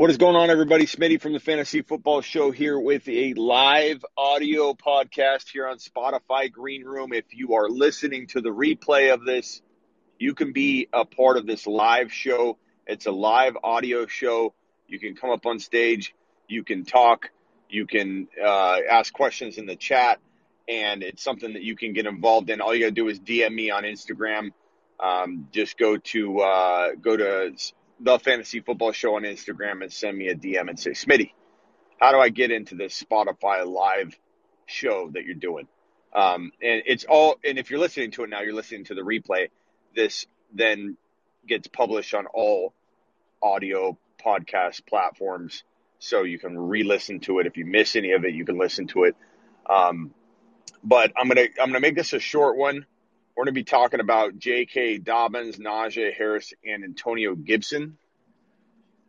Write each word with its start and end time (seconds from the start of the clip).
What 0.00 0.08
is 0.08 0.16
going 0.16 0.34
on, 0.34 0.48
everybody? 0.48 0.86
Smitty 0.86 1.20
from 1.20 1.34
the 1.34 1.40
Fantasy 1.40 1.82
Football 1.82 2.22
Show 2.22 2.52
here 2.52 2.80
with 2.80 3.06
a 3.06 3.34
live 3.34 4.02
audio 4.16 4.72
podcast 4.72 5.50
here 5.52 5.68
on 5.68 5.76
Spotify 5.76 6.50
Green 6.50 6.84
Room. 6.84 7.12
If 7.12 7.26
you 7.32 7.52
are 7.56 7.68
listening 7.68 8.26
to 8.28 8.40
the 8.40 8.48
replay 8.48 9.12
of 9.12 9.26
this, 9.26 9.60
you 10.18 10.32
can 10.32 10.54
be 10.54 10.88
a 10.90 11.04
part 11.04 11.36
of 11.36 11.46
this 11.46 11.66
live 11.66 12.14
show. 12.14 12.56
It's 12.86 13.04
a 13.04 13.10
live 13.10 13.58
audio 13.62 14.06
show. 14.06 14.54
You 14.88 14.98
can 14.98 15.16
come 15.16 15.28
up 15.28 15.44
on 15.44 15.58
stage, 15.58 16.14
you 16.48 16.64
can 16.64 16.86
talk, 16.86 17.28
you 17.68 17.86
can 17.86 18.26
uh, 18.42 18.78
ask 18.90 19.12
questions 19.12 19.58
in 19.58 19.66
the 19.66 19.76
chat, 19.76 20.18
and 20.66 21.02
it's 21.02 21.22
something 21.22 21.52
that 21.52 21.62
you 21.62 21.76
can 21.76 21.92
get 21.92 22.06
involved 22.06 22.48
in. 22.48 22.62
All 22.62 22.74
you 22.74 22.80
got 22.80 22.86
to 22.86 22.92
do 22.92 23.08
is 23.08 23.20
DM 23.20 23.52
me 23.52 23.70
on 23.70 23.82
Instagram. 23.82 24.52
Um, 24.98 25.48
just 25.52 25.76
go 25.76 25.98
to 25.98 26.40
uh, 26.40 26.88
go 27.02 27.18
to 27.18 27.52
the 28.00 28.18
fantasy 28.18 28.60
football 28.60 28.92
show 28.92 29.16
on 29.16 29.22
Instagram 29.22 29.82
and 29.82 29.92
send 29.92 30.16
me 30.16 30.28
a 30.28 30.34
DM 30.34 30.68
and 30.68 30.78
say, 30.78 30.90
Smitty, 30.90 31.32
how 32.00 32.12
do 32.12 32.18
I 32.18 32.30
get 32.30 32.50
into 32.50 32.74
this 32.74 33.00
Spotify 33.00 33.66
live 33.66 34.18
show 34.66 35.10
that 35.12 35.24
you're 35.24 35.34
doing? 35.34 35.68
Um, 36.14 36.50
and 36.62 36.82
it's 36.86 37.04
all, 37.04 37.36
and 37.44 37.58
if 37.58 37.70
you're 37.70 37.78
listening 37.78 38.10
to 38.12 38.24
it 38.24 38.30
now, 38.30 38.40
you're 38.40 38.54
listening 38.54 38.84
to 38.84 38.94
the 38.94 39.02
replay. 39.02 39.48
This 39.94 40.26
then 40.52 40.96
gets 41.46 41.68
published 41.68 42.14
on 42.14 42.26
all 42.26 42.72
audio 43.42 43.98
podcast 44.24 44.86
platforms. 44.86 45.62
So 45.98 46.22
you 46.22 46.38
can 46.38 46.58
re 46.58 46.82
listen 46.82 47.20
to 47.20 47.38
it. 47.40 47.46
If 47.46 47.58
you 47.58 47.66
miss 47.66 47.94
any 47.94 48.12
of 48.12 48.24
it, 48.24 48.34
you 48.34 48.46
can 48.46 48.58
listen 48.58 48.86
to 48.88 49.04
it. 49.04 49.16
Um, 49.68 50.14
but 50.82 51.12
I'm 51.16 51.28
going 51.28 51.36
to, 51.36 51.60
I'm 51.60 51.68
going 51.68 51.74
to 51.74 51.80
make 51.80 51.94
this 51.94 52.14
a 52.14 52.18
short 52.18 52.56
one. 52.56 52.86
We're 53.36 53.44
going 53.44 53.54
to 53.54 53.60
be 53.60 53.64
talking 53.64 54.00
about 54.00 54.38
J.K. 54.38 54.98
Dobbins, 54.98 55.56
Najee 55.56 56.12
Harris, 56.14 56.52
and 56.64 56.84
Antonio 56.84 57.34
Gibson. 57.34 57.96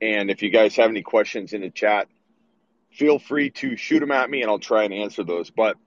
And 0.01 0.31
if 0.31 0.41
you 0.41 0.49
guys 0.49 0.75
have 0.77 0.89
any 0.89 1.01
questions 1.01 1.53
in 1.53 1.61
the 1.61 1.69
chat, 1.69 2.07
feel 2.91 3.19
free 3.19 3.49
to 3.51 3.75
shoot 3.75 3.99
them 3.99 4.11
at 4.11 4.29
me 4.29 4.41
and 4.41 4.49
I'll 4.49 4.59
try 4.59 4.83
and 4.83 4.93
answer 4.93 5.23
those. 5.23 5.49
But 5.49 5.77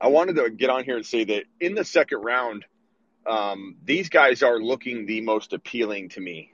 I 0.00 0.08
wanted 0.08 0.36
to 0.36 0.50
get 0.50 0.70
on 0.70 0.84
here 0.84 0.96
and 0.96 1.04
say 1.04 1.24
that 1.24 1.44
in 1.60 1.74
the 1.74 1.84
second 1.84 2.20
round, 2.22 2.64
um, 3.26 3.76
these 3.84 4.08
guys 4.08 4.42
are 4.42 4.58
looking 4.58 5.06
the 5.06 5.20
most 5.20 5.52
appealing 5.52 6.10
to 6.10 6.20
me 6.20 6.52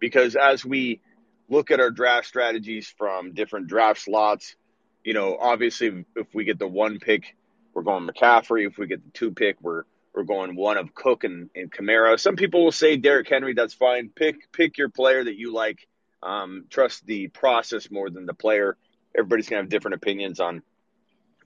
because 0.00 0.34
as 0.36 0.64
we 0.64 1.00
look 1.48 1.70
at 1.70 1.80
our 1.80 1.90
draft 1.90 2.26
strategies 2.26 2.92
from 2.98 3.32
different 3.32 3.68
draft 3.68 4.00
slots, 4.00 4.56
you 5.04 5.14
know, 5.14 5.36
obviously 5.38 6.04
if 6.16 6.34
we 6.34 6.44
get 6.44 6.58
the 6.58 6.66
one 6.66 6.98
pick, 6.98 7.36
we're 7.72 7.82
going 7.82 8.08
McCaffrey. 8.08 8.66
If 8.66 8.78
we 8.78 8.86
get 8.86 9.04
the 9.04 9.10
two 9.12 9.30
pick, 9.30 9.56
we're 9.60 9.84
we're 10.14 10.24
going 10.24 10.56
one 10.56 10.76
of 10.76 10.94
Cook 10.94 11.24
and, 11.24 11.50
and 11.54 11.70
Kamara. 11.70 12.18
Some 12.18 12.36
people 12.36 12.64
will 12.64 12.72
say 12.72 12.96
Derrick 12.96 13.28
Henry. 13.28 13.54
That's 13.54 13.74
fine. 13.74 14.10
Pick 14.14 14.52
pick 14.52 14.78
your 14.78 14.88
player 14.88 15.22
that 15.22 15.36
you 15.36 15.52
like. 15.52 15.86
Um, 16.22 16.66
trust 16.68 17.06
the 17.06 17.28
process 17.28 17.90
more 17.90 18.10
than 18.10 18.26
the 18.26 18.34
player. 18.34 18.76
Everybody's 19.16 19.48
gonna 19.48 19.62
have 19.62 19.70
different 19.70 19.94
opinions 19.94 20.40
on 20.40 20.62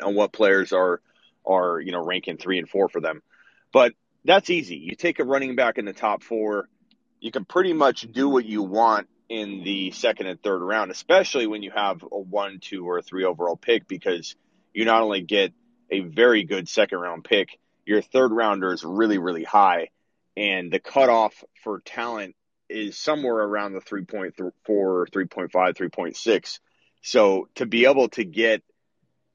on 0.02 0.14
what 0.14 0.32
players 0.32 0.72
are 0.72 1.00
are 1.46 1.78
you 1.80 1.92
know 1.92 2.04
ranking 2.04 2.36
three 2.36 2.58
and 2.58 2.68
four 2.68 2.88
for 2.88 3.00
them. 3.00 3.22
But 3.72 3.92
that's 4.24 4.50
easy. 4.50 4.76
You 4.76 4.94
take 4.94 5.18
a 5.18 5.24
running 5.24 5.54
back 5.56 5.78
in 5.78 5.84
the 5.84 5.92
top 5.92 6.22
four, 6.22 6.68
you 7.20 7.30
can 7.30 7.44
pretty 7.44 7.72
much 7.72 8.10
do 8.10 8.28
what 8.28 8.44
you 8.44 8.62
want 8.62 9.08
in 9.28 9.62
the 9.64 9.90
second 9.90 10.26
and 10.26 10.42
third 10.42 10.62
round, 10.62 10.90
especially 10.90 11.46
when 11.46 11.62
you 11.62 11.70
have 11.70 12.02
a 12.02 12.18
one, 12.18 12.58
two, 12.60 12.88
or 12.88 13.02
three 13.02 13.24
overall 13.24 13.56
pick, 13.56 13.86
because 13.88 14.36
you 14.72 14.84
not 14.84 15.02
only 15.02 15.22
get 15.22 15.52
a 15.90 16.00
very 16.00 16.44
good 16.44 16.68
second 16.68 16.98
round 16.98 17.24
pick, 17.24 17.58
your 17.86 18.02
third 18.02 18.32
rounder 18.32 18.72
is 18.72 18.84
really, 18.84 19.18
really 19.18 19.44
high. 19.44 19.88
And 20.36 20.72
the 20.72 20.80
cutoff 20.80 21.44
for 21.62 21.80
talent 21.80 22.34
is 22.68 22.98
somewhere 22.98 23.36
around 23.36 23.72
the 23.72 23.80
3.4, 23.80 24.32
3.5, 24.34 25.50
3.6. 25.50 26.58
So 27.02 27.48
to 27.56 27.66
be 27.66 27.84
able 27.86 28.08
to 28.10 28.24
get 28.24 28.62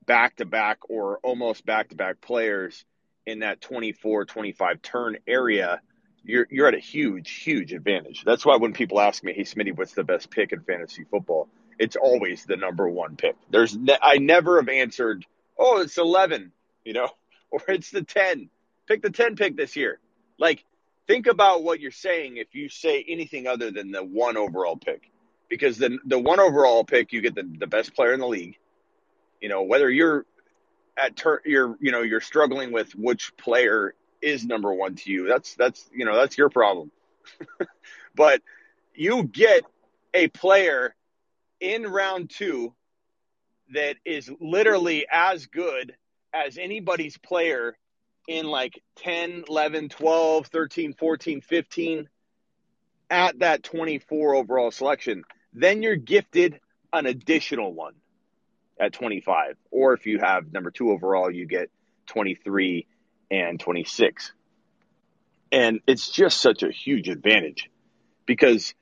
back 0.05 0.37
to 0.37 0.45
back 0.45 0.79
or 0.89 1.19
almost 1.19 1.65
back 1.65 1.89
to 1.89 1.95
back 1.95 2.19
players 2.19 2.83
in 3.25 3.39
that 3.39 3.61
24, 3.61 4.25
25 4.25 4.81
turn 4.81 5.17
area, 5.27 5.79
you're, 6.23 6.47
you're 6.49 6.67
at 6.67 6.73
a 6.73 6.79
huge, 6.79 7.29
huge 7.31 7.73
advantage. 7.73 8.23
That's 8.25 8.45
why 8.45 8.57
when 8.57 8.73
people 8.73 8.99
ask 8.99 9.23
me, 9.23 9.33
hey, 9.33 9.43
Smitty, 9.43 9.77
what's 9.77 9.93
the 9.93 10.03
best 10.03 10.31
pick 10.31 10.51
in 10.51 10.61
fantasy 10.61 11.05
football? 11.09 11.47
It's 11.77 11.95
always 11.95 12.43
the 12.43 12.57
number 12.57 12.89
one 12.89 13.15
pick. 13.15 13.35
There's, 13.51 13.77
ne- 13.77 13.97
I 14.01 14.17
never 14.17 14.59
have 14.59 14.67
answered, 14.67 15.25
oh, 15.57 15.81
it's 15.81 15.97
11, 15.97 16.51
you 16.83 16.93
know, 16.93 17.09
or 17.51 17.61
it's 17.67 17.91
the 17.91 18.03
10. 18.03 18.49
Pick 18.87 19.01
the 19.01 19.09
10 19.09 19.35
pick 19.35 19.55
this 19.55 19.75
year. 19.75 19.99
Like, 20.37 20.63
think 21.07 21.27
about 21.27 21.63
what 21.63 21.79
you're 21.79 21.91
saying 21.91 22.37
if 22.37 22.55
you 22.55 22.69
say 22.69 23.03
anything 23.07 23.47
other 23.47 23.71
than 23.71 23.91
the 23.91 24.03
one 24.03 24.37
overall 24.37 24.77
pick. 24.77 25.11
Because 25.49 25.77
the, 25.77 25.97
the 26.05 26.19
one 26.19 26.39
overall 26.39 26.83
pick, 26.83 27.11
you 27.11 27.21
get 27.21 27.35
the, 27.35 27.49
the 27.59 27.67
best 27.67 27.95
player 27.95 28.13
in 28.13 28.19
the 28.19 28.27
league. 28.27 28.57
You 29.41 29.49
know, 29.49 29.63
whether 29.63 29.89
you're 29.89 30.25
at 30.99 31.15
tur- 31.15 31.41
you're 31.45 31.77
you 31.79 31.91
know 31.91 32.01
you're 32.01 32.21
struggling 32.21 32.71
with 32.71 32.93
which 32.93 33.35
player 33.37 33.95
is 34.21 34.45
number 34.45 34.73
one 34.73 34.95
to 34.95 35.11
you. 35.11 35.27
That's 35.27 35.55
that's 35.55 35.89
you 35.93 36.05
know 36.05 36.15
that's 36.15 36.37
your 36.37 36.49
problem. 36.49 36.91
but 38.15 38.41
you 38.93 39.23
get 39.23 39.63
a 40.13 40.27
player 40.27 40.95
in 41.59 41.83
round 41.83 42.29
two 42.29 42.73
that 43.73 43.95
is 44.03 44.29
literally 44.39 45.05
as 45.09 45.45
good 45.45 45.95
as 46.33 46.57
anybody's 46.57 47.17
player 47.17 47.75
in 48.27 48.45
like 48.45 48.81
10, 48.97 49.45
11, 49.47 49.89
12, 49.89 50.47
13, 50.47 50.93
14, 50.93 51.41
15 51.41 52.09
at 53.09 53.39
that 53.39 53.63
24 53.63 54.35
overall 54.35 54.71
selection, 54.71 55.23
then 55.53 55.81
you're 55.81 55.95
gifted 55.95 56.59
an 56.93 57.05
additional 57.05 57.73
one 57.73 57.95
at 58.79 58.93
25. 58.93 59.55
Or 59.71 59.93
if 59.93 60.05
you 60.05 60.19
have 60.19 60.51
number 60.53 60.71
two 60.71 60.91
overall, 60.91 61.31
you 61.31 61.45
get 61.45 61.69
23 62.07 62.87
and 63.31 63.59
26. 63.59 64.31
And 65.51 65.81
it's 65.87 66.09
just 66.09 66.39
such 66.39 66.63
a 66.63 66.71
huge 66.71 67.09
advantage 67.09 67.69
because 68.25 68.75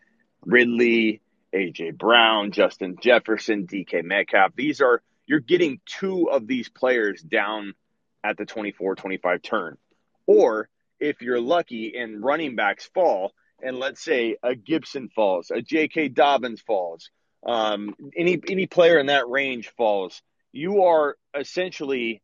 Ridley, 0.45 1.21
AJ 1.53 1.97
Brown, 1.97 2.51
Justin 2.51 2.97
Jefferson, 3.01 3.65
DK 3.67 4.03
Metcalf, 4.03 4.51
these 4.55 4.81
are 4.81 5.01
you're 5.27 5.39
getting 5.39 5.79
two 5.85 6.29
of 6.31 6.47
these 6.47 6.69
players 6.69 7.21
down 7.21 7.75
at 8.23 8.37
the 8.37 8.45
24 8.45 8.95
25 8.95 9.41
turn. 9.41 9.77
Or 10.25 10.69
if 10.99 11.21
you're 11.21 11.39
lucky 11.39 11.95
and 11.95 12.23
running 12.23 12.55
backs 12.55 12.89
fall, 12.93 13.33
and 13.61 13.77
let's 13.77 14.03
say 14.03 14.37
a 14.41 14.55
Gibson 14.55 15.09
falls, 15.09 15.51
a 15.51 15.61
J.K. 15.61 16.09
Dobbins 16.09 16.61
falls, 16.61 17.09
um, 17.45 17.95
any 18.15 18.39
any 18.49 18.67
player 18.67 18.97
in 18.99 19.07
that 19.07 19.29
range 19.29 19.71
falls, 19.77 20.21
you 20.51 20.83
are 20.83 21.17
essentially, 21.37 22.21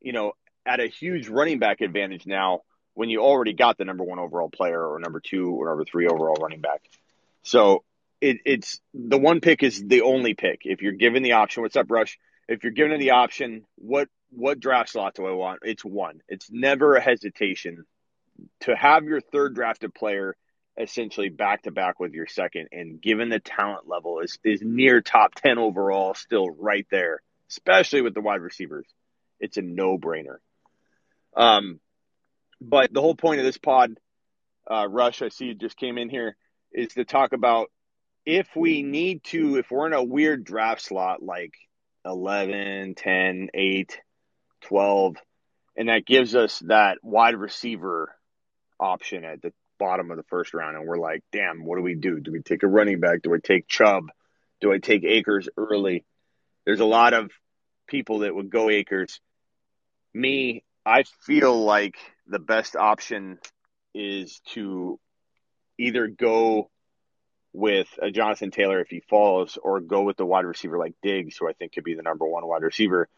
you 0.00 0.12
know, 0.12 0.32
at 0.66 0.80
a 0.80 0.86
huge 0.86 1.28
running 1.28 1.58
back 1.58 1.80
advantage 1.80 2.26
now 2.26 2.60
when 2.94 3.08
you 3.08 3.20
already 3.20 3.52
got 3.52 3.78
the 3.78 3.84
number 3.84 4.04
one 4.04 4.18
overall 4.18 4.50
player 4.50 4.82
or 4.84 4.98
number 4.98 5.20
two 5.20 5.50
or 5.50 5.68
number 5.68 5.84
three 5.84 6.06
overall 6.06 6.36
running 6.40 6.60
back. 6.60 6.82
So 7.42 7.84
it, 8.20 8.38
it's 8.44 8.80
the 8.94 9.18
one 9.18 9.40
pick 9.40 9.62
is 9.62 9.82
the 9.84 10.02
only 10.02 10.34
pick. 10.34 10.62
If 10.64 10.82
you're 10.82 10.92
given 10.92 11.22
the 11.22 11.32
option, 11.32 11.62
what's 11.62 11.76
up, 11.76 11.90
Rush? 11.90 12.18
If 12.48 12.64
you're 12.64 12.72
given 12.72 12.98
the 12.98 13.12
option, 13.12 13.64
what 13.76 14.08
what 14.30 14.60
draft 14.60 14.90
slot 14.90 15.14
do 15.14 15.26
I 15.26 15.32
want? 15.32 15.60
It's 15.62 15.84
one. 15.84 16.20
It's 16.28 16.50
never 16.50 16.94
a 16.94 17.00
hesitation 17.00 17.84
to 18.60 18.76
have 18.76 19.04
your 19.04 19.20
third 19.20 19.54
drafted 19.54 19.94
player 19.94 20.36
essentially 20.78 21.28
back 21.28 21.62
to 21.62 21.70
back 21.70 22.00
with 22.00 22.12
your 22.12 22.26
second, 22.26 22.68
and 22.72 23.00
given 23.00 23.28
the 23.28 23.40
talent 23.40 23.88
level 23.88 24.20
is 24.20 24.38
is 24.44 24.62
near 24.62 25.00
top 25.00 25.34
ten 25.34 25.58
overall, 25.58 26.14
still 26.14 26.48
right 26.48 26.86
there, 26.90 27.22
especially 27.50 28.02
with 28.02 28.14
the 28.14 28.20
wide 28.20 28.40
receivers. 28.40 28.86
It's 29.40 29.56
a 29.56 29.62
no 29.62 29.98
brainer. 29.98 30.36
Um, 31.36 31.80
but 32.60 32.92
the 32.92 33.00
whole 33.00 33.14
point 33.14 33.40
of 33.40 33.46
this 33.46 33.58
pod, 33.58 33.98
uh, 34.70 34.86
Rush, 34.88 35.22
I 35.22 35.28
see 35.28 35.46
you 35.46 35.54
just 35.54 35.76
came 35.76 35.98
in 35.98 36.08
here, 36.08 36.36
is 36.72 36.88
to 36.94 37.04
talk 37.04 37.32
about 37.32 37.70
if 38.30 38.54
we 38.54 38.84
need 38.84 39.24
to, 39.24 39.56
if 39.56 39.72
we're 39.72 39.88
in 39.88 39.92
a 39.92 40.04
weird 40.04 40.44
draft 40.44 40.82
slot 40.82 41.20
like 41.20 41.52
11, 42.04 42.94
10, 42.94 43.48
8, 43.52 44.00
12, 44.60 45.16
and 45.76 45.88
that 45.88 46.06
gives 46.06 46.36
us 46.36 46.60
that 46.60 46.98
wide 47.02 47.34
receiver 47.34 48.14
option 48.78 49.24
at 49.24 49.42
the 49.42 49.52
bottom 49.80 50.12
of 50.12 50.16
the 50.16 50.22
first 50.24 50.54
round. 50.54 50.76
And 50.76 50.86
we're 50.86 50.96
like, 50.96 51.24
damn, 51.32 51.64
what 51.64 51.76
do 51.76 51.82
we 51.82 51.96
do? 51.96 52.20
Do 52.20 52.30
we 52.30 52.40
take 52.40 52.62
a 52.62 52.68
running 52.68 53.00
back? 53.00 53.22
Do 53.22 53.34
I 53.34 53.38
take 53.42 53.66
Chubb? 53.66 54.04
Do 54.60 54.72
I 54.72 54.78
take 54.78 55.02
Akers 55.02 55.48
early? 55.56 56.04
There's 56.64 56.80
a 56.80 56.84
lot 56.84 57.14
of 57.14 57.32
people 57.88 58.20
that 58.20 58.34
would 58.34 58.50
go 58.50 58.70
Akers. 58.70 59.20
Me, 60.14 60.62
I 60.86 61.02
feel 61.22 61.64
like 61.64 61.96
the 62.28 62.38
best 62.38 62.76
option 62.76 63.38
is 63.92 64.40
to 64.52 65.00
either 65.78 66.06
go 66.06 66.70
with 67.52 67.88
a 68.00 68.10
Jonathan 68.10 68.50
Taylor 68.50 68.80
if 68.80 68.88
he 68.88 69.00
falls, 69.00 69.58
or 69.60 69.80
go 69.80 70.02
with 70.02 70.16
the 70.16 70.26
wide 70.26 70.44
receiver 70.44 70.78
like 70.78 70.94
Diggs, 71.02 71.36
who 71.36 71.48
I 71.48 71.52
think 71.52 71.72
could 71.72 71.84
be 71.84 71.94
the 71.94 72.02
number 72.02 72.26
one 72.26 72.46
wide 72.46 72.62
receiver. 72.62 73.08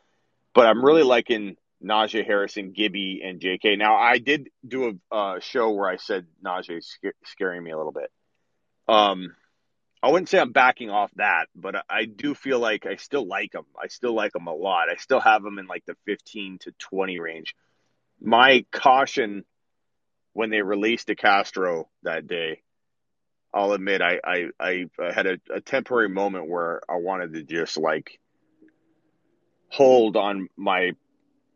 But 0.55 0.67
I'm 0.67 0.85
really 0.85 1.03
liking 1.03 1.57
Najee 1.83 2.25
Harrison, 2.25 2.73
Gibby, 2.73 3.23
and 3.25 3.41
J.K. 3.41 3.77
Now, 3.77 3.97
I 3.97 4.19
did 4.19 4.49
do 4.67 4.99
a 5.11 5.15
uh, 5.15 5.41
show 5.41 5.71
where 5.71 5.89
I 5.89 5.97
said 5.97 6.27
Najee 6.45 6.79
is 6.79 6.99
scaring 7.25 7.63
me 7.63 7.73
a 7.73 7.77
little 7.77 7.93
bit. 7.93 8.11
Um, 8.89 9.35
I 10.03 10.11
wouldn't 10.11 10.29
say 10.29 10.39
I'm 10.39 10.53
backing 10.53 10.91
off 10.91 11.11
that, 11.17 11.47
but 11.55 11.85
I 11.89 12.07
do 12.07 12.35
feel 12.35 12.59
like 12.59 12.87
I 12.87 12.97
still 12.97 13.27
like 13.27 13.55
him. 13.55 13.65
I 13.81 13.89
still 13.89 14.15
like 14.15 14.35
him 14.35 14.47
a 14.47 14.55
lot. 14.55 14.89
I 14.91 14.97
still 14.97 15.21
have 15.21 15.45
him 15.45 15.59
in 15.59 15.67
like 15.67 15.85
the 15.87 15.97
15 16.07 16.59
to 16.63 16.73
20 16.91 17.21
range. 17.21 17.55
My 18.21 18.65
caution 18.73 19.45
when 20.33 20.51
they 20.51 20.63
released 20.63 21.09
DeCastro 21.09 21.85
that 22.03 22.27
day, 22.27 22.63
I'll 23.55 23.73
admit 23.73 24.01
I 24.03 24.21
I, 24.25 24.49
I 24.99 25.13
had 25.13 25.27
a, 25.27 25.39
a 25.55 25.61
temporary 25.61 26.09
moment 26.09 26.49
where 26.49 26.81
I 26.89 26.97
wanted 26.97 27.35
to 27.35 27.43
just 27.43 27.77
like 27.77 28.19
hold 29.69 30.17
on 30.17 30.49
my 30.57 30.93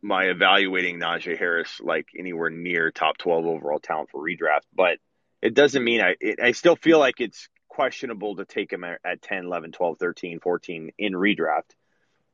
my 0.03 0.25
evaluating 0.25 1.01
Najee 1.01 1.39
Harris 1.39 1.81
like 1.81 2.09
anywhere 2.19 2.51
near 2.51 2.91
top 2.91 3.19
12 3.19 3.47
overall 3.47 3.81
talent 3.81 4.11
for 4.11 4.23
redraft, 4.23 4.67
but 4.75 4.99
it 5.43 5.55
doesn't 5.55 5.83
mean 5.83 6.01
I 6.01 6.17
it, 6.21 6.39
I 6.43 6.53
still 6.53 6.77
feel 6.77 6.99
like 6.99 7.21
it's 7.21 7.49
questionable 7.69 8.37
to 8.37 8.45
take 8.45 8.73
him 8.73 8.85
at, 8.85 9.01
at 9.05 9.23
10, 9.23 9.45
11, 9.45 9.73
12, 9.73 9.99
13, 9.99 10.41
14 10.41 10.91
in 10.99 11.13
redraft. 11.13 11.75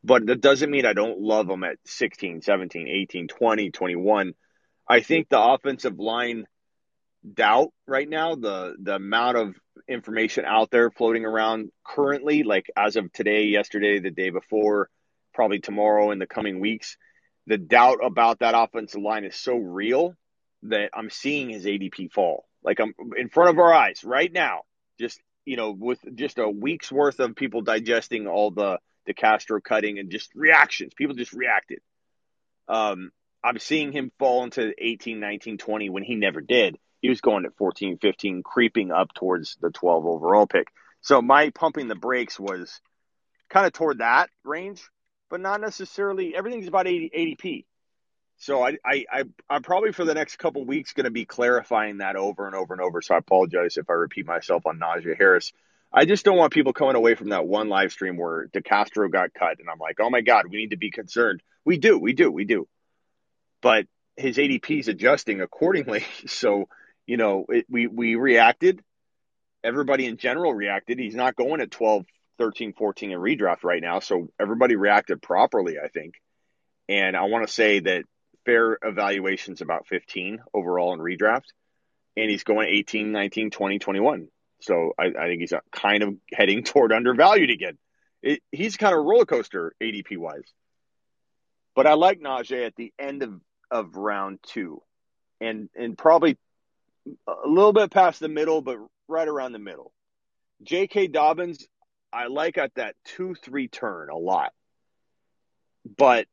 But 0.05 0.27
that 0.27 0.41
doesn't 0.41 0.71
mean 0.71 0.87
I 0.87 0.93
don't 0.93 1.21
love 1.21 1.49
him 1.49 1.65
at 1.65 1.79
16, 1.85 2.43
17, 2.43 2.89
18, 2.89 3.29
20, 3.29 3.71
21. 3.71 4.35
I 4.89 5.01
think 5.01 5.29
the 5.29 5.41
offensive 5.41 5.99
line 5.99 6.47
doubt 7.31 7.73
right 7.87 8.09
now, 8.09 8.35
the 8.35 8.77
the 8.81 8.97
amount 8.97 9.37
of 9.37 9.55
information 9.89 10.45
out 10.45 10.71
there 10.71 10.91
floating 10.91 11.25
around 11.25 11.71
currently, 11.85 12.43
like 12.43 12.71
as 12.77 12.97
of 12.97 13.13
today, 13.13 13.45
yesterday, 13.45 13.99
the 13.99 14.11
day 14.11 14.31
before, 14.31 14.89
probably 15.35 15.61
tomorrow 15.61 16.11
in 16.11 16.19
the 16.19 16.27
coming 16.27 16.61
weeks, 16.61 16.97
the 17.47 17.59
doubt 17.59 17.99
about 18.03 18.41
that 18.41 18.55
offensive 18.57 19.01
line 19.01 19.25
is 19.25 19.37
so 19.37 19.57
real 19.57 20.15
that 20.65 20.91
I'm 20.95 21.11
seeing 21.11 21.51
his 21.51 21.65
ADP 21.65 22.13
fall. 22.13 22.45
Like 22.63 22.81
I'm 22.81 22.95
in 23.17 23.29
front 23.29 23.51
of 23.51 23.59
our 23.59 23.73
eyes 23.73 24.05
right 24.05 24.33
now. 24.33 24.63
Just 24.99 25.21
you 25.45 25.57
know, 25.57 25.73
with 25.73 25.99
just 26.15 26.39
a 26.39 26.49
week's 26.49 26.93
worth 26.93 27.19
of 27.19 27.35
people 27.35 27.63
digesting 27.63 28.27
all 28.27 28.51
the 28.51 28.79
DeCastro 29.09 29.63
cutting 29.63 29.99
and 29.99 30.11
just 30.11 30.35
reactions. 30.35 30.95
People 30.95 31.17
just 31.17 31.33
reacted. 31.33 31.81
Um, 32.69 33.11
I'm 33.43 33.59
seeing 33.59 33.91
him 33.91 34.13
fall 34.19 34.45
into 34.45 34.73
18, 34.79 35.19
19, 35.19 35.59
20 35.59 35.91
when 35.91 36.05
he 36.05 36.15
never 36.15 36.41
did. 36.41 36.79
He 37.03 37.09
was 37.09 37.21
going 37.21 37.45
at 37.45 37.57
14, 37.57 37.99
15, 37.99 38.43
creeping 38.45 38.93
up 38.93 39.13
towards 39.13 39.57
the 39.61 39.71
12 39.71 40.07
overall 40.07 40.47
pick. 40.47 40.69
So 41.03 41.21
my 41.21 41.51
pumping 41.51 41.89
the 41.89 41.97
brakes 41.97 42.39
was 42.39 42.81
kind 43.51 43.67
of 43.67 43.73
toward 43.73 43.99
that 43.99 44.31
range, 44.45 44.89
but 45.29 45.41
not 45.41 45.61
necessarily. 45.61 46.35
Everything's 46.35 46.69
about 46.69 46.87
80, 46.87 47.11
ADP. 47.11 47.65
So 48.39 48.65
I, 48.65 48.79
I, 48.85 49.05
I, 49.13 49.25
I'm 49.51 49.63
probably 49.63 49.93
for 49.93 50.05
the 50.05 50.15
next 50.15 50.37
couple 50.37 50.65
weeks 50.65 50.93
going 50.93 51.05
to 51.05 51.11
be 51.11 51.25
clarifying 51.25 51.99
that 51.99 52.15
over 52.15 52.47
and 52.47 52.55
over 52.55 52.73
and 52.73 52.81
over. 52.81 53.03
So 53.03 53.17
I 53.17 53.19
apologize 53.19 53.77
if 53.77 53.91
I 53.91 53.95
repeat 53.95 54.27
myself 54.27 54.65
on 54.65 54.79
Najee 54.79 55.19
Harris. 55.19 55.53
I 55.93 56.05
just 56.05 56.25
don't 56.25 56.39
want 56.39 56.53
people 56.53 56.73
coming 56.73 56.95
away 56.95 57.17
from 57.17 57.31
that 57.31 57.47
one 57.47 57.69
live 57.69 57.93
stream 57.93 58.17
where 58.17 58.47
DeCastro 58.47 59.11
got 59.11 59.35
cut, 59.35 59.59
and 59.59 59.69
I'm 59.69 59.79
like, 59.79 59.99
oh 60.01 60.09
my 60.09 60.23
god, 60.23 60.47
we 60.49 60.57
need 60.57 60.71
to 60.71 60.79
be 60.79 60.91
concerned. 60.91 61.43
We 61.65 61.77
do, 61.77 61.99
we 61.99 62.15
do, 62.15 62.31
we 62.31 62.45
do. 62.45 62.67
But 63.61 63.87
his 64.17 64.39
ADP 64.39 64.81
is 64.81 64.89
adjusting 64.89 65.41
accordingly. 65.41 66.05
So 66.27 66.69
you 67.07 67.17
know, 67.17 67.45
it, 67.49 67.67
we 67.69 67.87
we 67.87 68.15
reacted. 68.15 68.83
Everybody 69.65 70.07
in 70.07 70.17
general 70.17 70.53
reacted. 70.53 70.99
He's 70.99 71.15
not 71.15 71.37
going 71.37 71.61
at 71.61 71.71
12, 71.71 72.05
13, 72.39 72.73
14 72.73 73.13
in 73.13 73.19
redraft 73.19 73.63
right 73.63 73.81
now, 73.81 74.01
so 74.01 74.29
everybody 74.41 74.75
reacted 74.75 75.23
properly, 75.23 75.77
I 75.79 75.89
think. 75.89 76.15
And 76.89 77.17
I 77.17 77.23
want 77.25 77.47
to 77.47 77.53
say 77.53 77.79
that 77.81 78.05
fair 78.45 78.79
evaluation's 78.83 79.61
about 79.61 79.87
15 79.87 80.41
overall 80.53 80.95
in 80.95 81.01
redraft, 81.01 81.45
and 82.17 82.31
he's 82.31 82.45
going 82.45 82.69
18, 82.69 83.13
19, 83.13 83.51
20, 83.51 83.79
21. 83.79 84.29
So 84.63 84.93
I, 84.99 85.07
I 85.07 85.27
think 85.27 85.41
he's 85.41 85.53
uh, 85.53 85.61
kind 85.71 86.03
of 86.03 86.17
heading 86.33 86.65
toward 86.65 86.93
undervalued 86.93 87.51
again. 87.51 87.79
It, 88.23 88.41
he's 88.53 88.77
kind 88.77 88.93
of 88.93 89.01
a 89.01 89.03
roller 89.03 89.25
coaster 89.25 89.75
ADP 89.83 90.17
wise. 90.17 90.53
But 91.75 91.87
I 91.87 91.95
like 91.95 92.21
Najee 92.21 92.67
at 92.67 92.77
the 92.77 92.93
end 92.99 93.23
of, 93.23 93.41
of 93.71 93.97
round 93.97 94.41
two, 94.43 94.83
and 95.41 95.71
and 95.75 95.97
probably 95.97 96.37
a 97.27 97.49
little 97.49 97.73
bit 97.73 97.91
past 97.91 98.21
the 98.21 98.29
middle, 98.29 98.63
but 98.63 98.79
right 99.09 99.29
around 99.29 99.53
the 99.53 99.59
middle. 99.59 99.93
J.K. 100.63 101.09
Dobbins, 101.09 101.67
I 102.13 102.27
like 102.27 102.59
at 102.59 102.75
that 102.75 102.95
two 103.05 103.35
three 103.35 103.69
turn 103.69 104.11
a 104.11 104.17
lot, 104.17 104.53
but 105.97 106.27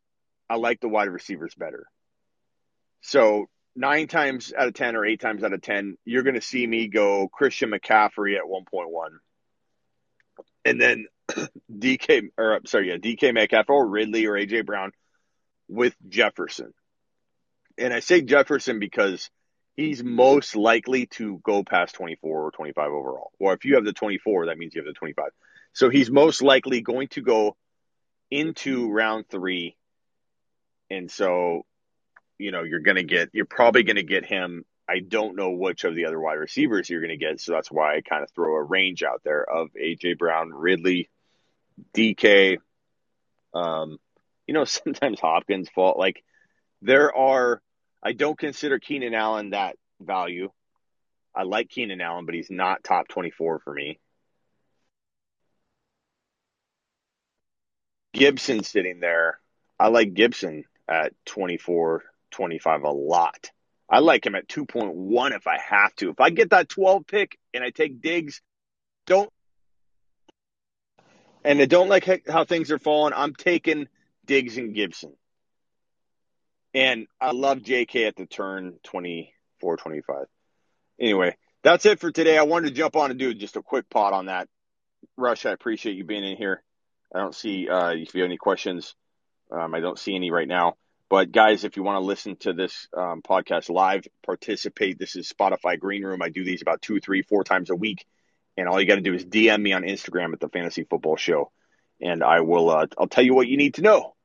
I 0.49 0.55
like 0.55 0.79
the 0.79 0.89
wide 0.89 1.09
receivers 1.09 1.55
better. 1.55 1.85
So 3.01 3.47
nine 3.75 4.07
times 4.07 4.53
out 4.55 4.67
of 4.67 4.73
10 4.73 4.95
or 4.95 5.05
eight 5.05 5.21
times 5.21 5.43
out 5.43 5.53
of 5.53 5.61
10, 5.61 5.97
you're 6.05 6.23
going 6.23 6.35
to 6.35 6.41
see 6.41 6.65
me 6.65 6.87
go 6.87 7.29
Christian 7.29 7.71
McCaffrey 7.71 8.35
at 8.35 8.43
1.1. 8.43 9.09
And 10.65 10.81
then 10.81 11.05
DK, 11.71 12.29
or 12.37 12.59
sorry, 12.65 12.89
yeah, 12.89 12.97
DK 12.97 13.33
Metcalf 13.33 13.69
or 13.69 13.87
Ridley 13.87 14.25
or 14.25 14.33
AJ 14.33 14.65
Brown 14.65 14.91
with 15.67 15.95
Jefferson. 16.07 16.73
And 17.77 17.93
I 17.93 18.01
say 18.01 18.21
Jefferson 18.21 18.79
because 18.79 19.29
he's 19.79 20.03
most 20.03 20.55
likely 20.55 21.05
to 21.07 21.39
go 21.43 21.63
past 21.63 21.95
24 21.95 22.47
or 22.47 22.51
25 22.51 22.91
overall. 22.91 23.31
Or 23.39 23.53
if 23.53 23.65
you 23.65 23.75
have 23.75 23.85
the 23.85 23.93
24, 23.93 24.47
that 24.47 24.57
means 24.57 24.75
you 24.75 24.81
have 24.81 24.87
the 24.87 24.93
25. 24.93 25.29
So 25.73 25.89
he's 25.89 26.09
most 26.09 26.41
likely 26.41 26.81
going 26.81 27.07
to 27.09 27.21
go 27.21 27.55
into 28.31 28.91
round 28.91 29.25
three. 29.29 29.75
And 30.89 31.09
so 31.09 31.63
you 32.39 32.51
know, 32.51 32.63
you're 32.63 32.79
going 32.79 32.95
to 32.95 33.03
get, 33.03 33.29
you're 33.33 33.45
probably 33.45 33.83
going 33.83 33.97
to 33.97 34.03
get 34.03 34.25
him. 34.25 34.65
I 34.87 34.99
don't 34.99 35.35
know 35.35 35.51
which 35.51 35.83
of 35.83 35.93
the 35.93 36.05
other 36.05 36.19
wide 36.19 36.39
receivers 36.39 36.89
you're 36.89 37.01
going 37.01 37.09
to 37.09 37.23
get. 37.23 37.39
So 37.39 37.51
that's 37.51 37.69
why 37.69 37.97
I 37.97 38.01
kind 38.01 38.23
of 38.23 38.31
throw 38.31 38.55
a 38.55 38.63
range 38.63 39.03
out 39.03 39.21
there 39.23 39.43
of 39.43 39.67
AJ 39.73 40.17
Brown, 40.17 40.49
Ridley, 40.51 41.09
DK. 41.93 42.57
Um, 43.53 43.99
you 44.47 44.53
know, 44.55 44.63
sometimes 44.65 45.19
Hopkins 45.19 45.69
fall. 45.69 45.95
Like 45.99 46.23
there 46.81 47.15
are, 47.15 47.61
I 48.01 48.13
don't 48.13 48.37
consider 48.37 48.79
Keenan 48.79 49.13
Allen 49.13 49.51
that 49.51 49.75
value. 49.99 50.49
I 51.35 51.43
like 51.43 51.69
Keenan 51.69 52.01
Allen, 52.01 52.25
but 52.25 52.35
he's 52.35 52.49
not 52.49 52.83
top 52.83 53.07
24 53.07 53.59
for 53.59 53.73
me. 53.73 53.99
Gibson 58.13 58.63
sitting 58.63 58.99
there. 58.99 59.39
I 59.79 59.87
like 59.89 60.13
Gibson 60.13 60.65
at 60.87 61.13
24 61.25 62.03
25 62.31 62.83
a 62.83 62.89
lot. 62.89 63.51
I 63.89 63.99
like 63.99 64.25
him 64.25 64.35
at 64.35 64.47
2.1 64.47 65.35
if 65.35 65.47
I 65.47 65.57
have 65.57 65.95
to. 65.95 66.09
If 66.09 66.19
I 66.19 66.29
get 66.29 66.51
that 66.51 66.69
12 66.69 67.07
pick 67.07 67.39
and 67.53 67.63
I 67.63 67.71
take 67.71 68.01
Diggs, 68.01 68.41
don't 69.05 69.31
and 71.43 71.61
I 71.61 71.65
don't 71.65 71.89
like 71.89 72.27
how 72.27 72.45
things 72.45 72.71
are 72.71 72.79
falling. 72.79 73.13
I'm 73.15 73.33
taking 73.33 73.87
Diggs 74.25 74.57
and 74.57 74.75
Gibson. 74.75 75.13
And 76.73 77.07
I 77.19 77.31
love 77.31 77.59
JK 77.59 78.07
at 78.07 78.15
the 78.15 78.25
turn 78.25 78.77
24 78.83 79.77
25. 79.77 80.25
Anyway, 80.99 81.35
that's 81.63 81.85
it 81.85 81.99
for 81.99 82.11
today. 82.11 82.37
I 82.37 82.43
wanted 82.43 82.69
to 82.69 82.75
jump 82.75 82.95
on 82.95 83.09
and 83.09 83.19
do 83.19 83.33
just 83.33 83.55
a 83.55 83.61
quick 83.61 83.89
pot 83.89 84.13
on 84.13 84.27
that. 84.27 84.47
Rush, 85.17 85.45
I 85.45 85.51
appreciate 85.51 85.95
you 85.95 86.03
being 86.03 86.23
in 86.23 86.37
here. 86.37 86.63
I 87.13 87.19
don't 87.19 87.33
see 87.33 87.67
uh, 87.67 87.91
if 87.91 88.13
you 88.13 88.21
have 88.21 88.29
any 88.29 88.37
questions. 88.37 88.95
Um, 89.51 89.73
I 89.73 89.79
don't 89.79 89.97
see 89.97 90.15
any 90.15 90.29
right 90.29 90.47
now. 90.47 90.75
But 91.09 91.31
guys, 91.31 91.63
if 91.63 91.75
you 91.75 91.81
want 91.81 91.95
to 91.95 92.05
listen 92.05 92.35
to 92.41 92.53
this 92.53 92.87
um, 92.95 93.23
podcast 93.23 93.71
live, 93.71 94.07
participate. 94.23 94.99
This 94.99 95.15
is 95.15 95.31
Spotify 95.31 95.79
Green 95.79 96.03
Room. 96.03 96.21
I 96.21 96.29
do 96.29 96.43
these 96.43 96.61
about 96.61 96.83
two, 96.83 96.99
three, 96.99 97.23
four 97.23 97.43
times 97.43 97.71
a 97.71 97.75
week, 97.75 98.05
and 98.55 98.67
all 98.67 98.79
you 98.79 98.85
got 98.85 98.95
to 98.95 99.01
do 99.01 99.15
is 99.15 99.25
DM 99.25 99.59
me 99.59 99.73
on 99.73 99.81
Instagram 99.81 100.33
at 100.33 100.39
the 100.39 100.49
Fantasy 100.49 100.83
Football 100.83 101.17
Show, 101.17 101.51
and 101.99 102.23
I 102.23 102.41
will. 102.41 102.69
Uh, 102.69 102.85
I'll 102.95 103.07
tell 103.07 103.23
you 103.23 103.33
what 103.33 103.47
you 103.47 103.57
need 103.57 103.75
to 103.75 103.81
know 103.81 104.15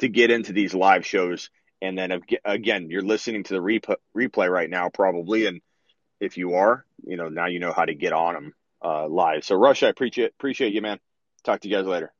to 0.00 0.08
get 0.08 0.32
into 0.32 0.52
these 0.52 0.74
live 0.74 1.06
shows. 1.06 1.48
And 1.82 1.98
then 1.98 2.22
again, 2.44 2.90
you're 2.90 3.02
listening 3.02 3.42
to 3.44 3.54
the 3.54 3.60
replay, 3.60 3.96
replay 4.16 4.48
right 4.48 4.70
now, 4.70 4.88
probably, 4.88 5.46
and 5.46 5.60
if 6.20 6.38
you 6.38 6.54
are, 6.54 6.86
you 7.04 7.16
know 7.16 7.28
now 7.28 7.46
you 7.46 7.58
know 7.58 7.72
how 7.72 7.84
to 7.84 7.94
get 7.94 8.12
on 8.12 8.34
them 8.34 8.54
uh, 8.84 9.08
live. 9.08 9.44
So, 9.44 9.56
Rush, 9.56 9.82
I 9.82 9.88
appreciate 9.88 10.30
appreciate 10.30 10.72
you, 10.72 10.80
man. 10.80 11.00
Talk 11.44 11.60
to 11.62 11.68
you 11.68 11.76
guys 11.76 11.86
later. 11.86 12.14